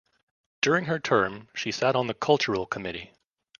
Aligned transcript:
During 0.63 0.85
her 0.85 0.97
term 0.97 1.49
she 1.53 1.71
sat 1.71 1.95
on 1.95 2.07
the 2.07 2.15
Cultural 2.15 2.65
Committee. 2.65 3.13